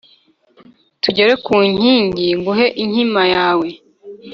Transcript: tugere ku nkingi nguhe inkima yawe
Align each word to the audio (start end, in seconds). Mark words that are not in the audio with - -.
tugere 1.03 1.33
ku 1.45 1.55
nkingi 1.71 2.27
nguhe 2.39 2.67
inkima 2.83 3.21
yawe 3.35 3.67